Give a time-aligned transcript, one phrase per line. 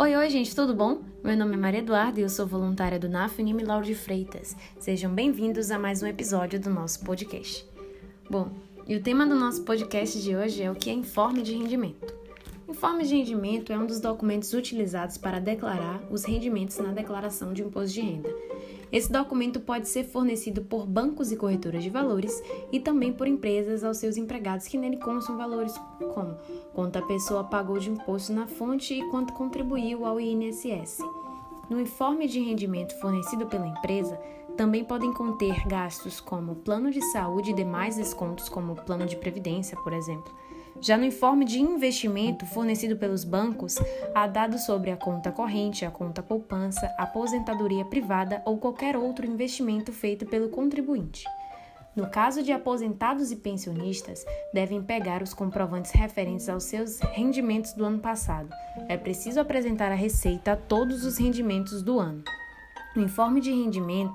[0.00, 1.00] Oi, oi, gente, tudo bom?
[1.24, 4.56] Meu nome é Maria Eduarda e eu sou voluntária do NAF Unime Lauro de Freitas.
[4.78, 7.66] Sejam bem-vindos a mais um episódio do nosso podcast.
[8.30, 8.48] Bom,
[8.86, 12.17] e o tema do nosso podcast de hoje é o que é informe de rendimento.
[12.68, 17.62] Informe de rendimento é um dos documentos utilizados para declarar os rendimentos na declaração de
[17.62, 18.28] imposto de renda.
[18.92, 23.82] Esse documento pode ser fornecido por bancos e corretoras de valores e também por empresas
[23.82, 25.72] aos seus empregados que nele constam valores
[26.12, 26.36] como
[26.74, 30.98] quanto a pessoa pagou de imposto na fonte e quanto contribuiu ao INSS.
[31.70, 34.20] No informe de rendimento fornecido pela empresa,
[34.58, 39.78] também podem conter gastos como plano de saúde e demais descontos, como plano de previdência,
[39.78, 40.34] por exemplo.
[40.80, 43.76] Já no informe de investimento fornecido pelos bancos,
[44.14, 49.92] há dados sobre a conta corrente, a conta poupança, aposentadoria privada ou qualquer outro investimento
[49.92, 51.24] feito pelo contribuinte.
[51.96, 57.84] No caso de aposentados e pensionistas, devem pegar os comprovantes referentes aos seus rendimentos do
[57.84, 58.48] ano passado.
[58.88, 62.22] É preciso apresentar a receita a todos os rendimentos do ano.
[62.94, 64.14] O informe de rendimento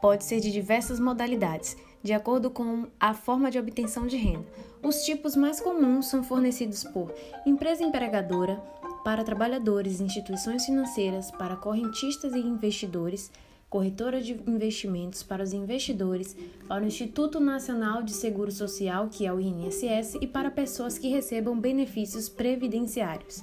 [0.00, 4.46] pode ser de diversas modalidades, de acordo com a forma de obtenção de renda.
[4.82, 7.12] Os tipos mais comuns são fornecidos por
[7.46, 8.60] empresa empregadora,
[9.04, 13.30] para trabalhadores, instituições financeiras, para correntistas e investidores,
[13.68, 19.32] corretora de investimentos para os investidores, para o Instituto Nacional de Seguro Social, que é
[19.32, 23.42] o INSS, e para pessoas que recebam benefícios previdenciários.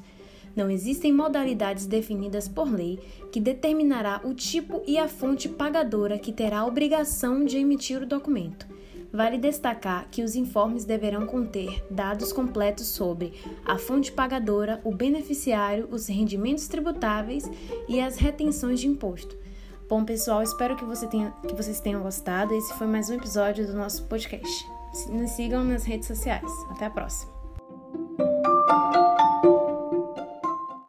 [0.58, 3.00] Não existem modalidades definidas por lei
[3.32, 8.08] que determinará o tipo e a fonte pagadora que terá a obrigação de emitir o
[8.08, 8.66] documento.
[9.14, 13.34] Vale destacar que os informes deverão conter dados completos sobre
[13.64, 17.48] a fonte pagadora, o beneficiário, os rendimentos tributáveis
[17.88, 19.38] e as retenções de imposto.
[19.88, 22.56] Bom, pessoal, espero que, você tenha, que vocês tenham gostado.
[22.56, 24.68] Esse foi mais um episódio do nosso podcast.
[25.08, 26.52] Nos sigam nas redes sociais.
[26.72, 27.37] Até a próxima.